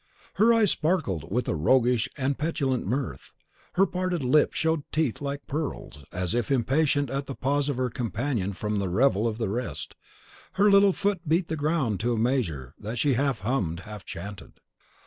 Her 0.37 0.51
eyes 0.51 0.71
sparkled 0.71 1.31
with 1.31 1.47
a 1.47 1.53
roguish 1.53 2.09
and 2.17 2.35
petulant 2.35 2.87
mirth, 2.87 3.33
her 3.73 3.85
parted 3.85 4.23
lips 4.23 4.57
showed 4.57 4.81
teeth 4.91 5.21
like 5.21 5.45
pearls; 5.45 6.03
as 6.11 6.33
if 6.33 6.49
impatient 6.49 7.11
at 7.11 7.27
the 7.27 7.35
pause 7.35 7.69
of 7.69 7.77
her 7.77 7.91
companion 7.91 8.53
from 8.53 8.79
the 8.79 8.89
revel 8.89 9.27
of 9.27 9.37
the 9.37 9.47
rest, 9.47 9.93
her 10.53 10.71
little 10.71 10.91
foot 10.91 11.29
beat 11.29 11.49
the 11.49 11.55
ground 11.55 11.99
to 11.99 12.13
a 12.13 12.17
measure 12.17 12.73
that 12.79 12.97
she 12.97 13.13
half 13.13 13.41
hummed, 13.41 13.81
half 13.81 14.03
chanted. 14.03 14.53